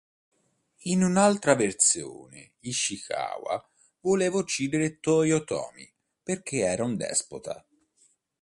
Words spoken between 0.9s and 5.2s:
un'altra versione, Ishikawa voleva uccidere